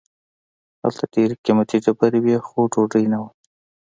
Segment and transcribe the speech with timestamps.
[0.81, 3.29] هلته ډیر قیمتي ډبرې وې خو ډوډۍ نه وه.